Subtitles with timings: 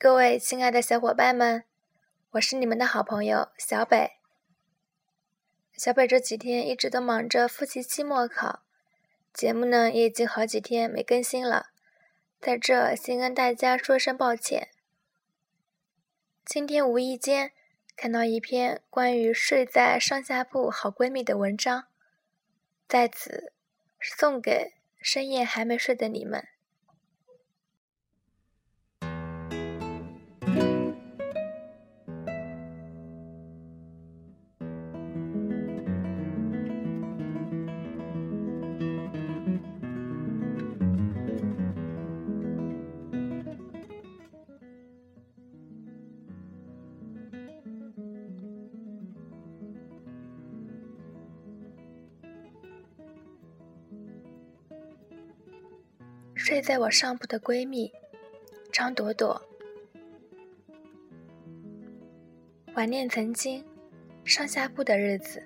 [0.00, 1.64] 各位亲爱的小伙伴们，
[2.30, 4.12] 我是你们的好朋友小北。
[5.72, 8.62] 小北这几天一直都忙着复习期末考，
[9.34, 11.70] 节目呢也已经好几天没更新了，
[12.40, 14.68] 在这先跟大家说声抱歉。
[16.44, 17.50] 今天无意间
[17.96, 21.88] 看到一篇关于睡在上下铺好闺蜜的文章，
[22.86, 23.52] 在此
[24.00, 26.46] 送给深夜还没睡的你们。
[56.58, 57.88] 睡在我上铺的闺蜜
[58.72, 59.40] 张朵朵，
[62.74, 63.64] 怀念曾经
[64.24, 65.40] 上下铺的日子。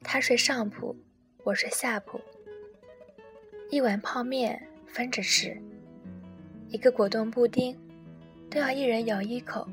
[0.00, 0.96] 她睡上铺，
[1.44, 2.20] 我睡下铺。
[3.70, 5.56] 一碗泡面分着吃，
[6.70, 7.78] 一个果冻布丁
[8.50, 9.64] 都要一人咬一口。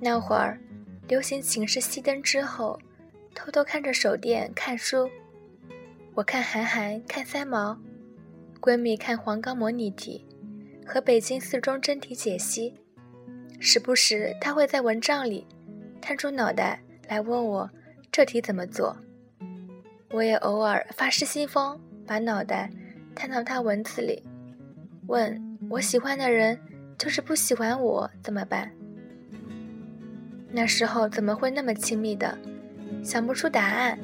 [0.00, 0.60] 那会儿
[1.08, 2.78] 流行寝室熄灯之后，
[3.34, 5.08] 偷偷看着手电看书。
[6.12, 7.74] 我看韩寒，看三毛。
[8.64, 10.24] 闺蜜看黄冈模拟题
[10.86, 12.72] 和北京四中真题解析，
[13.60, 15.46] 时不时她会在文章里
[16.00, 17.70] 探出脑袋来问我
[18.10, 18.96] 这题怎么做。
[20.12, 22.70] 我也偶尔发失心疯，把脑袋
[23.14, 24.22] 探到她文字里，
[25.08, 26.58] 问我喜欢的人
[26.96, 28.72] 就是不喜欢我怎么办？
[30.50, 32.38] 那时候怎么会那么亲密的，
[33.02, 33.98] 想不出答案，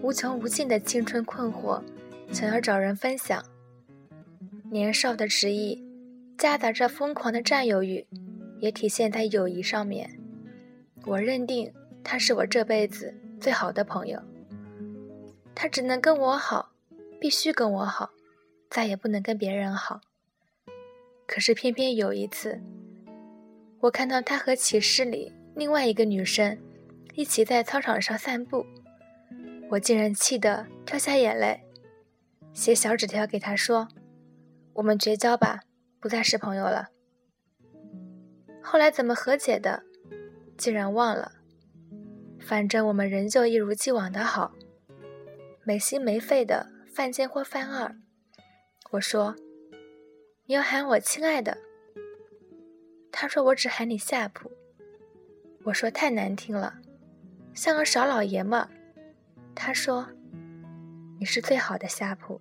[0.00, 1.82] 无穷无尽的青春困惑，
[2.32, 3.44] 想要找人分享。
[4.72, 5.84] 年少的执意，
[6.38, 8.06] 夹杂着疯狂的占有欲，
[8.58, 10.18] 也体现在友谊上面。
[11.04, 11.70] 我认定
[12.02, 14.18] 他是我这辈子最好的朋友，
[15.54, 16.72] 他只能跟我好，
[17.20, 18.08] 必须跟我好，
[18.70, 20.00] 再也不能跟别人好。
[21.26, 22.58] 可是偏偏有一次，
[23.78, 26.56] 我看到他和寝室里另外一个女生
[27.12, 28.64] 一起在操场上散步，
[29.68, 31.60] 我竟然气得掉下眼泪，
[32.54, 33.86] 写小纸条给他说。
[34.74, 35.60] 我们绝交吧，
[36.00, 36.88] 不再是朋友了。
[38.62, 39.82] 后来怎么和解的，
[40.56, 41.32] 竟然忘了。
[42.40, 44.52] 反正我们仍旧一如既往的好，
[45.64, 47.94] 没心没肺的犯贱或犯二。
[48.90, 49.36] 我说
[50.46, 51.58] ：“你要喊我亲爱的。”
[53.12, 54.50] 他说：“我只喊你下铺。”
[55.64, 56.74] 我说：“太难听了，
[57.54, 58.68] 像个少老爷们。”
[59.54, 60.08] 他说
[61.20, 62.40] ：“你是最好的下铺。”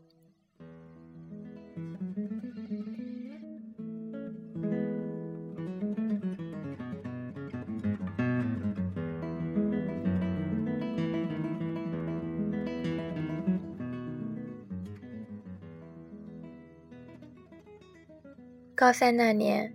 [18.82, 19.72] 高三那年，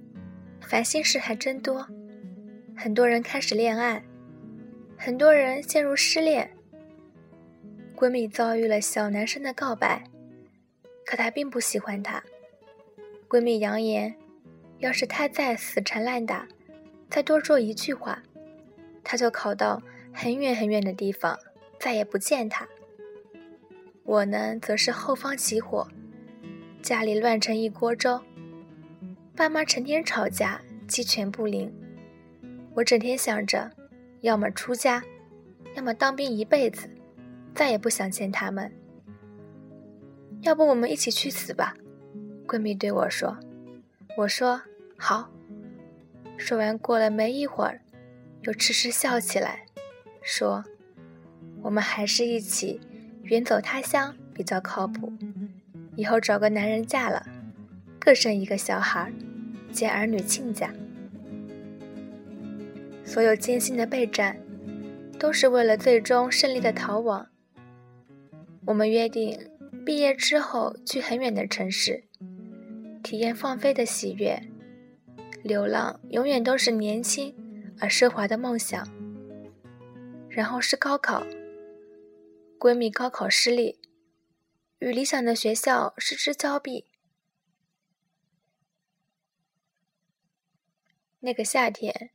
[0.61, 1.87] 烦心事还真多，
[2.77, 4.03] 很多人开始恋爱，
[4.99, 6.51] 很多人陷入失恋。
[7.95, 10.03] 闺蜜遭遇了小男生的告白，
[11.05, 12.21] 可她并不喜欢他。
[13.29, 14.13] 闺蜜扬言，
[14.79, 16.45] 要是他再死缠烂打，
[17.09, 18.21] 再多说一句话，
[19.05, 19.81] 她就考到
[20.13, 21.39] 很远很远的地方，
[21.79, 22.67] 再也不见他。
[24.03, 25.87] 我呢，则是后方起火，
[26.83, 28.21] 家里乱成一锅粥。
[29.37, 30.59] 爸妈成天吵架，
[30.89, 31.71] 鸡犬不宁。
[32.73, 33.71] 我整天想着，
[34.23, 35.05] 要么出家，
[35.75, 36.89] 要么当兵一辈子，
[37.55, 38.73] 再也不想见他们。
[40.41, 41.77] 要不我们一起去死吧？
[42.47, 43.37] 闺蜜对我说。
[44.17, 44.59] 我说
[44.97, 45.31] 好。
[46.39, 47.83] 说完，过了没一会儿，
[48.45, 49.67] 又痴痴笑起来，
[50.23, 50.65] 说
[51.61, 52.81] ：“我们还是一起
[53.25, 55.13] 远走他乡比较靠谱。
[55.95, 57.27] 以后找个男人嫁了。”
[57.99, 59.13] 各生一个小孩，
[59.77, 60.73] 接儿女亲家。
[63.05, 64.35] 所有艰辛的备战，
[65.19, 67.29] 都是为了最终胜利的逃亡。
[68.65, 69.39] 我们约定，
[69.85, 72.05] 毕业之后去很远的城市，
[73.03, 74.43] 体验放飞的喜悦。
[75.43, 77.35] 流浪永远都是年轻
[77.79, 78.89] 而奢华的梦想。
[80.31, 81.23] 然后是高考，
[82.59, 83.79] 闺蜜高考失利，
[84.79, 86.87] 与理想的学校失之交臂。
[91.27, 92.11] 那个夏天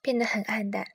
[0.00, 0.86] 变得很暗淡，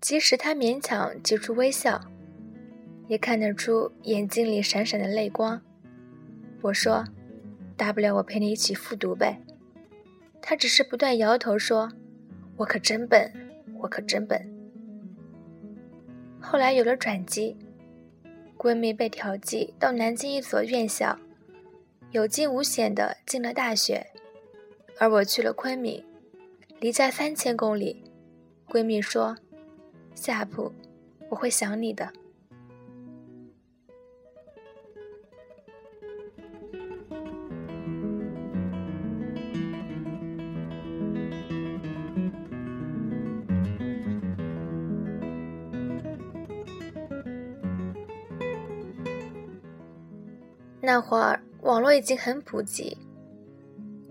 [0.00, 2.00] 即使他勉强挤出微笑，
[3.08, 5.60] 也看得出眼睛里闪闪的泪光。
[6.62, 7.04] 我说
[7.76, 9.42] ：“大不了我陪你一起复读呗。”
[10.40, 11.90] 他只是不断摇头说
[12.56, 13.28] ：“我可真笨，
[13.80, 14.40] 我可真笨。”
[16.40, 17.56] 后来有了转机，
[18.56, 21.18] 闺蜜被调剂到南京一所院校，
[22.14, 24.06] 有惊无险的进了大学，
[25.00, 26.00] 而我去了昆明，
[26.78, 28.04] 离家三千公里。
[28.68, 29.36] 闺蜜说
[30.14, 30.72] ：“夏普，
[31.28, 32.12] 我会想你的。”
[50.80, 52.94] 那会儿网络已经很普及，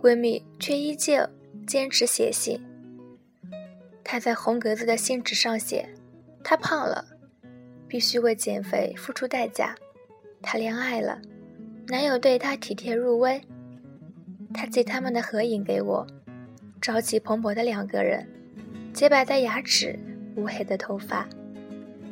[0.01, 1.13] 闺蜜却依旧
[1.67, 2.59] 坚持写信。
[4.03, 5.87] 她在红格子的信纸上写
[6.43, 7.05] ：“她胖了，
[7.87, 9.75] 必须为减肥付出代价；
[10.41, 11.21] 她恋爱了，
[11.89, 13.39] 男友对她体贴入微。
[14.51, 16.07] 她寄他们的合影给我，
[16.81, 18.27] 朝气蓬勃的两个人，
[18.93, 19.99] 洁白的牙齿，
[20.37, 21.29] 乌黑的头发，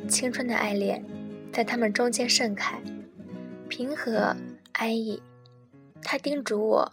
[0.08, 1.04] 青春的爱恋
[1.52, 2.80] 在他们中间盛开，
[3.68, 4.38] 平和。”
[4.74, 5.22] 安逸，
[6.04, 6.92] 他叮嘱我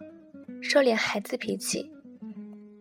[0.62, 1.90] 收敛孩子脾气，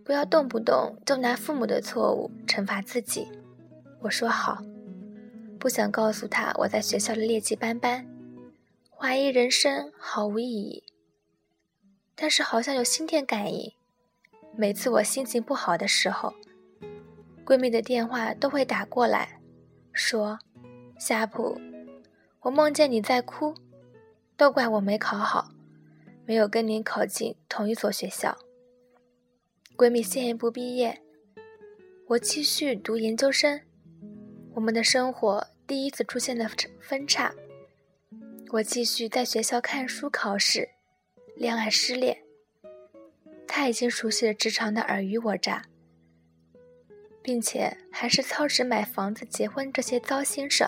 [0.03, 3.27] 不要动不动就拿父母的错误惩罚自己。
[4.01, 4.61] 我说好，
[5.59, 8.05] 不想告诉他我在学校的劣迹斑斑，
[8.89, 10.83] 怀疑人生毫无意义。
[12.15, 13.73] 但是好像有心电感应，
[14.55, 16.33] 每次我心情不好的时候，
[17.45, 19.39] 闺蜜的电话都会打过来，
[19.93, 20.39] 说
[20.99, 21.59] ：“夏普，
[22.41, 23.53] 我梦见你在哭。”
[24.37, 25.49] 都怪我没考好，
[26.27, 28.37] 没有跟您考进同一所学校。
[29.77, 31.01] 闺蜜先一步毕业，
[32.07, 33.61] 我继续读研究生，
[34.53, 36.45] 我们的生活第一次出现了
[36.81, 37.33] 分叉。
[38.49, 40.67] 我继续在学校看书考试，
[41.37, 42.21] 恋爱失恋。
[43.47, 45.63] 他已经熟悉了职场的尔虞我诈，
[47.21, 50.67] 并且还是操持买房子、结婚这些糟心事。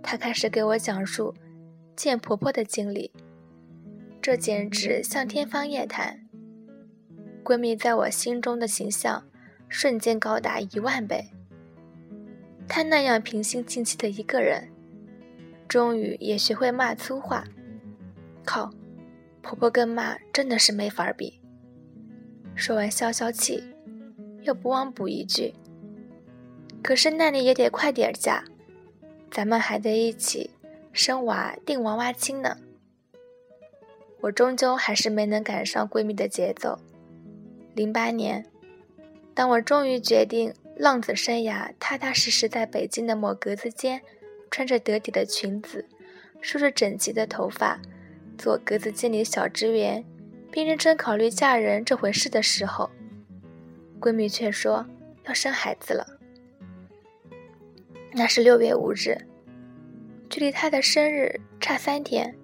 [0.00, 1.34] 他开始给我讲述。
[1.96, 3.12] 见婆婆的经历，
[4.22, 6.20] 这简直像天方夜谭。
[7.42, 9.24] 闺蜜在我心中的形象
[9.68, 11.30] 瞬间高达一万倍。
[12.68, 14.68] 她那样平心静气的一个人，
[15.66, 17.44] 终于也学会骂粗话。
[18.44, 18.70] 靠，
[19.40, 21.40] 婆婆跟妈真的是没法比。
[22.54, 23.64] 说完消消气，
[24.42, 25.54] 又不忘补一句
[26.82, 28.44] ：“可是那你也得快点嫁，
[29.30, 30.50] 咱们还得一起。”
[30.92, 32.58] 生娃定娃娃亲呢，
[34.20, 36.78] 我终究还是没能赶上闺蜜的节奏。
[37.74, 38.44] 零八年，
[39.34, 44.00] 当我终于决定浪子生涯，踏踏实实在北京的某格子间，
[44.50, 45.86] 穿着得体的裙子，
[46.40, 47.80] 梳着整齐的头发，
[48.36, 50.04] 做格子间里的小职员，
[50.50, 52.90] 并认真考虑嫁人这回事的时候，
[54.00, 54.84] 闺蜜却说
[55.24, 56.06] 要生孩子了。
[58.12, 59.16] 那是六月五日。
[60.28, 62.36] 距离她的生日差三天，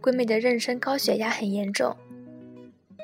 [0.00, 1.94] 闺蜜的妊娠高血压很严重，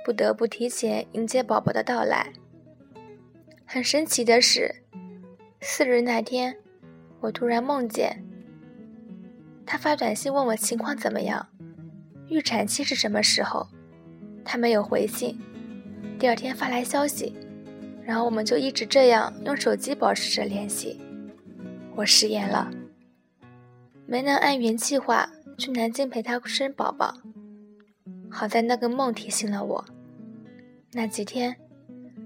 [0.05, 2.33] 不得不提前迎接宝宝的到来。
[3.67, 4.75] 很神奇的是，
[5.61, 6.57] 四日那天，
[7.21, 8.25] 我突然梦见
[9.67, 11.47] 她发短信问我情况怎么样，
[12.29, 13.69] 预产期是什么时候，
[14.43, 15.39] 她没有回信。
[16.19, 17.37] 第二天发来消息，
[18.03, 20.99] 然后我们就一直这样用手机保持着联系。
[21.95, 22.71] 我食言了。
[24.07, 27.15] 没能按原计划去南京陪她生宝宝，
[28.31, 29.85] 好在那个梦提醒了我。
[30.93, 31.57] 那几天，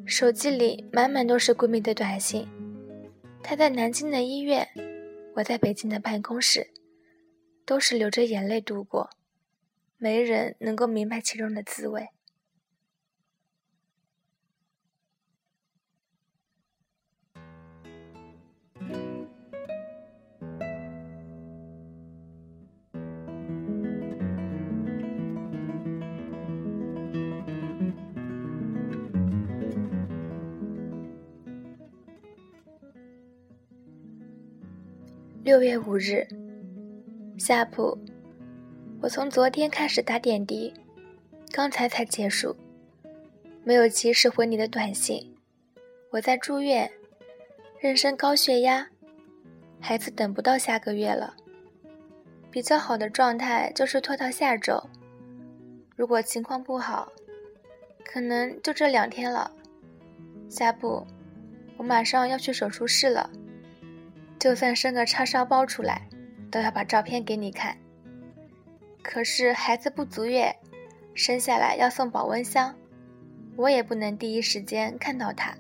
[0.05, 2.49] 手机里满满都是闺蜜的短信。
[3.43, 4.69] 她在南京的医院，
[5.37, 6.69] 我在北京的办公室，
[7.65, 9.11] 都是流着眼泪度过，
[9.97, 12.09] 没人能够明白其中的滋味。
[35.43, 36.29] 六月五日，
[37.39, 37.97] 夏普，
[39.01, 40.71] 我从昨天开始打点滴，
[41.51, 42.55] 刚才才结束，
[43.65, 45.35] 没有及时回你的短信。
[46.11, 46.91] 我在住院，
[47.81, 48.87] 妊娠高血压，
[49.81, 51.35] 孩子等不到下个月了。
[52.51, 54.79] 比较好的状态就是拖到下周，
[55.97, 57.11] 如果情况不好，
[58.05, 59.51] 可能就这两天了。
[60.51, 61.07] 夏普，
[61.79, 63.31] 我马上要去手术室了。
[64.41, 66.09] 就算生个叉烧包出来，
[66.51, 67.77] 都要把照片给你看。
[69.03, 70.57] 可是孩子不足月，
[71.15, 72.75] 生下来要送保温箱，
[73.55, 75.55] 我也不能第一时间看到他。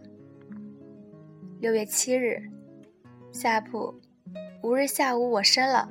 [1.60, 2.42] 六月七日，
[3.30, 4.00] 下铺，
[4.62, 5.86] 五日下午我生了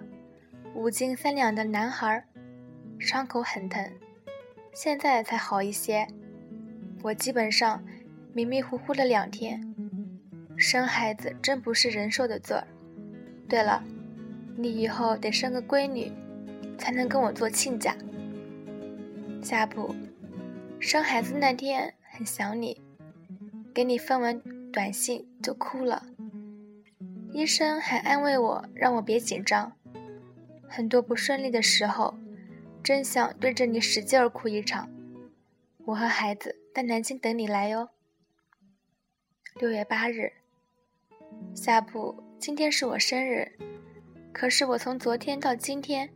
[0.74, 2.25] 五斤三两的男孩，
[2.98, 3.88] 伤口很疼，
[4.74, 6.08] 现在才好一些。
[7.03, 7.84] 我基本上
[8.34, 9.62] 迷迷糊糊了两天，
[10.58, 12.67] 生孩子真不是人受的罪儿。
[13.50, 13.84] 对了，
[14.56, 16.12] 你以后得生个闺女，
[16.77, 17.96] 才能跟我做亲家。
[19.41, 19.96] 下铺，
[20.79, 22.79] 生孩子那天很想你，
[23.74, 24.39] 给你发完
[24.72, 26.06] 短信就哭了。
[27.34, 29.72] 医生还安慰我，让我别紧张。
[30.68, 32.13] 很多不顺利的时候，
[32.84, 34.88] 真想对着你使劲儿哭一场。
[35.86, 37.89] 我和孩子在南京等你来哟。
[39.60, 40.34] 六月八日，
[41.56, 43.51] 下铺，今天是我生日，
[44.31, 46.10] 可是我从昨天到今天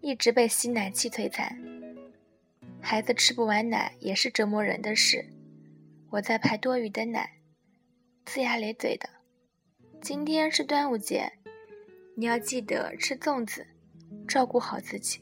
[0.00, 1.56] 一直被吸奶器摧残。
[2.82, 5.24] 孩子吃不完奶也是折磨人的事，
[6.10, 7.30] 我在排多余的奶，
[8.26, 9.08] 龇牙咧嘴的。
[10.00, 11.30] 今天是端午节，
[12.16, 13.64] 你要记得吃粽子，
[14.26, 15.20] 照顾好自己。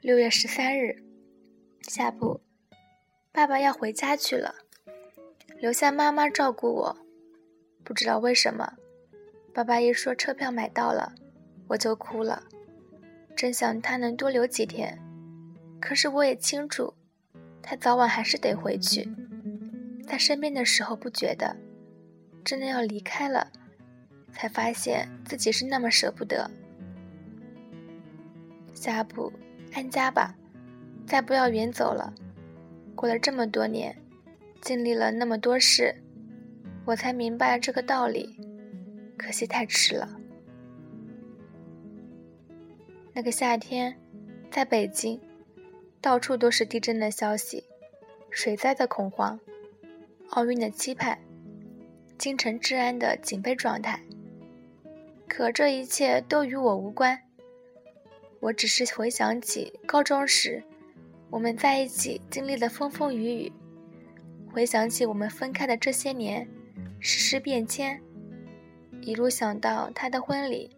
[0.00, 1.04] 六月十三日。
[1.82, 2.40] 下铺，
[3.30, 4.54] 爸爸要回家去了，
[5.60, 7.03] 留下妈妈照顾我。
[7.84, 8.72] 不知道为什么，
[9.52, 11.14] 爸爸一说车票买到了，
[11.68, 12.42] 我就哭了。
[13.36, 14.98] 真想他能多留几天，
[15.80, 16.94] 可是我也清楚，
[17.62, 19.08] 他早晚还是得回去。
[20.06, 21.56] 在身边的时候不觉得，
[22.44, 23.50] 真的要离开了，
[24.32, 26.50] 才发现自己是那么舍不得。
[28.72, 29.32] 下步，
[29.72, 30.34] 安家吧。
[31.06, 32.12] 再不要远走了。
[32.94, 33.94] 过了这么多年，
[34.62, 35.94] 经历了那么多事，
[36.84, 38.38] 我才明白这个道理。
[39.16, 40.08] 可惜太迟了。
[43.12, 43.96] 那个夏天，
[44.50, 45.20] 在北京，
[46.00, 47.64] 到处都是地震的消息，
[48.28, 49.38] 水灾的恐慌，
[50.30, 51.18] 奥运的期盼，
[52.18, 54.00] 京城治安的警备状态。
[55.28, 57.18] 可这一切都与我无关。
[58.40, 60.62] 我只是回想起高中时。
[61.30, 63.52] 我们在一起经历的风风雨雨，
[64.52, 66.46] 回想起我们分开的这些年，
[67.00, 68.00] 世事变迁，
[69.00, 70.70] 一路想到她的婚礼，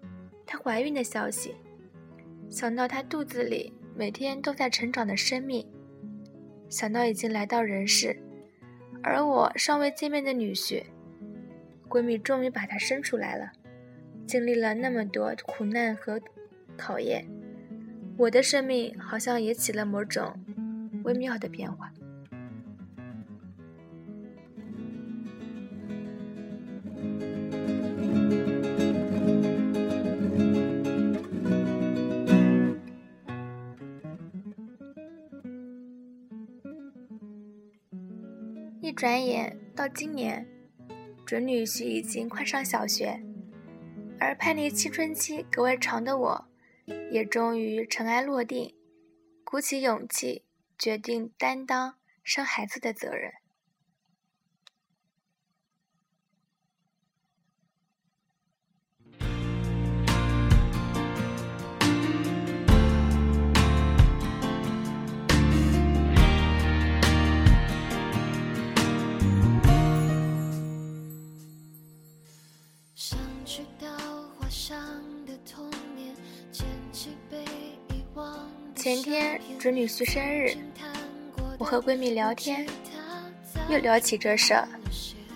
[0.44, 1.54] 她怀孕的消息，
[2.48, 5.66] 想到她肚子里每天都在成长的生命，
[6.68, 8.18] 想到已经来到人世，
[9.02, 10.82] 而我尚未见面的女婿，
[11.88, 13.52] 闺蜜终于把她生出来了，
[14.26, 16.20] 经历了那么多苦难和
[16.76, 17.24] 考验。
[18.18, 20.34] 我的生命好像也起了某种
[21.04, 21.92] 微妙的变化。
[38.96, 40.48] 转眼到今年，
[41.26, 43.20] 准女婿已经快上小学，
[44.18, 46.48] 而叛逆青春期格外长的我。
[47.10, 48.74] 也终于尘埃落定，
[49.44, 50.44] 鼓起勇气，
[50.78, 53.34] 决定担当生孩子的责任。
[78.86, 80.56] 前天准女婿生日，
[81.58, 82.64] 我和闺蜜聊天，
[83.68, 84.68] 又聊起这事儿，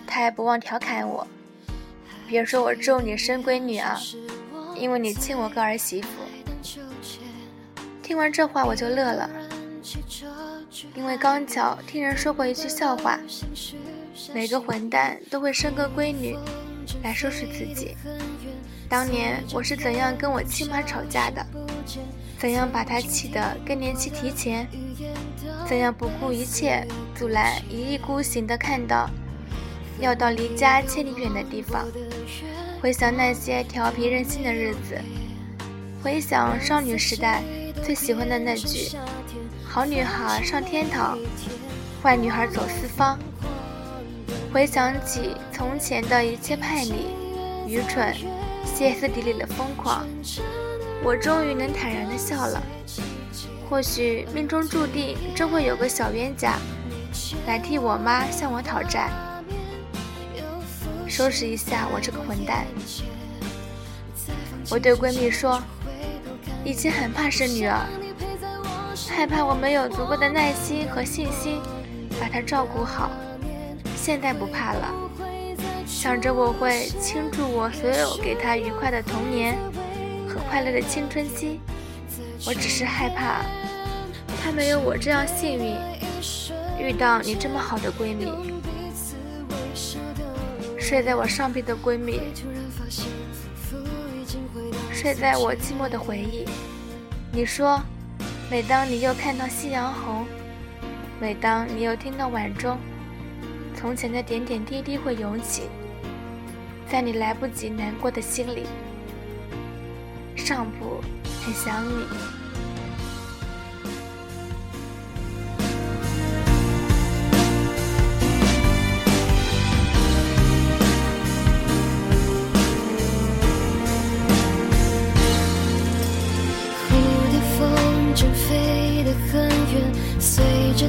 [0.07, 1.27] 她还不忘调侃我
[2.29, 3.99] ：“别说我咒你生闺女啊，
[4.77, 6.07] 因为你欠我个儿媳妇。”
[8.01, 9.29] 听完这话我就乐了，
[10.95, 13.19] 因为刚巧听人说过一句笑话：
[14.33, 16.37] 每个混蛋都会生个闺女
[17.03, 17.95] 来收拾自己。
[18.89, 21.45] 当年我是怎样跟我亲妈吵架的？
[22.37, 24.67] 怎样把她气得更年期提前？
[25.67, 29.09] 怎样不顾一切阻拦，一意孤行的看到
[29.99, 31.87] 要到离家千里远的地方？
[32.81, 34.99] 回想那些调皮任性的日子，
[36.03, 37.43] 回想少女时代
[37.83, 38.97] 最喜欢的那句
[39.63, 41.17] “好女孩上天堂，
[42.01, 43.17] 坏女孩走四方”，
[44.53, 47.15] 回想起从前的一切叛逆、
[47.65, 48.13] 愚蠢、
[48.65, 50.05] 歇斯底里的疯狂。
[51.01, 52.61] 我终于能坦然地笑了。
[53.69, 56.57] 或许命中注定，真会有个小冤家
[57.47, 59.09] 来替我妈向我讨债，
[61.07, 62.65] 收拾一下我这个混蛋。
[64.69, 65.63] 我对闺蜜说
[66.65, 67.87] ：“以前很怕生女儿，
[69.09, 71.61] 害怕我没有足够的耐心和信心
[72.19, 73.09] 把她照顾好。
[74.03, 74.91] 现在不怕了，
[75.85, 79.55] 想着我会倾注我所有给她愉快的童年
[80.27, 81.59] 和快乐的青春期。
[82.47, 83.45] 我只是害怕
[84.43, 85.77] 她没有我这样幸运，
[86.79, 88.25] 遇到你这么好的闺蜜。
[90.79, 92.21] 睡在我上臂的闺蜜，
[94.91, 96.43] 睡在我寂寞的回忆。
[97.31, 97.79] 你说，
[98.49, 100.25] 每当你又看到夕阳红，
[101.19, 102.79] 每当你又听到晚钟，
[103.81, 105.63] 从前的点点滴滴会涌起，
[106.87, 108.67] 在你来不及难过的心里。
[110.35, 111.01] 上铺
[111.43, 112.05] 很想你。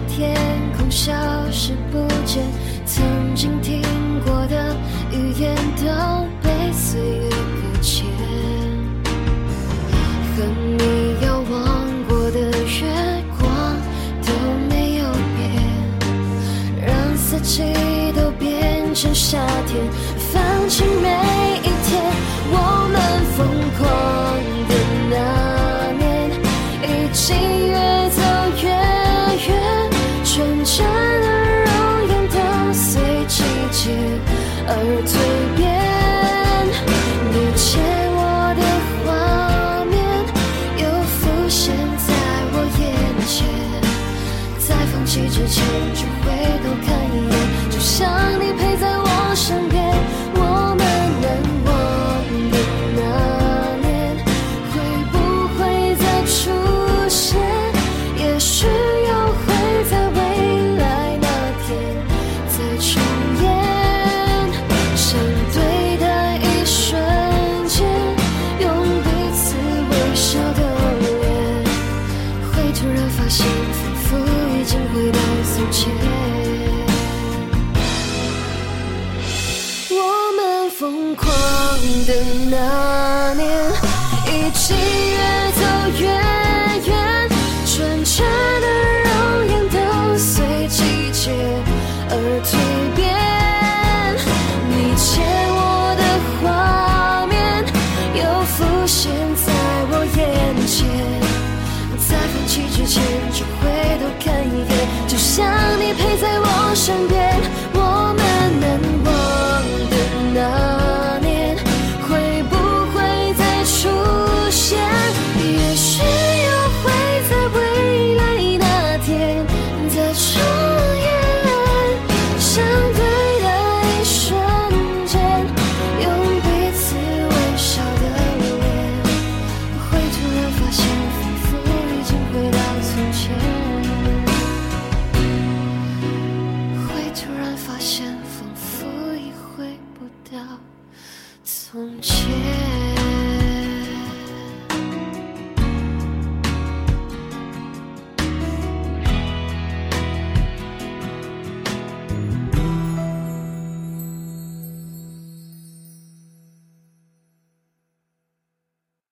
[0.09, 0.35] 天
[0.77, 1.13] 空消
[1.51, 2.43] 失不见，
[19.02, 19.85] 变成夏天，
[20.30, 21.09] 放弃每
[21.59, 22.00] 一天，
[22.52, 22.54] 我
[22.92, 22.97] 们
[23.35, 23.38] 疯
[23.76, 23.82] 狂
[24.68, 24.73] 的
[25.11, 25.12] 那
[25.99, 26.00] 年
[26.85, 27.35] 已经
[27.66, 27.75] 越
[28.11, 28.23] 走
[28.62, 28.64] 越
[29.49, 29.50] 远。
[30.25, 30.87] 纯真
[31.21, 31.26] 的
[31.64, 31.68] 容
[32.06, 32.37] 颜都
[32.73, 33.42] 随季
[33.73, 33.90] 节
[34.68, 34.71] 而
[35.04, 35.11] 蜕
[35.56, 35.61] 变，
[37.32, 37.82] 你牵
[38.14, 38.62] 我的
[39.02, 39.92] 画面
[40.78, 41.18] 又浮
[41.49, 42.09] 现在
[42.52, 42.80] 我眼
[43.26, 43.35] 前，
[44.61, 45.59] 在放弃之前
[45.92, 46.30] 就回
[46.62, 47.35] 头看一眼，
[47.68, 48.09] 就像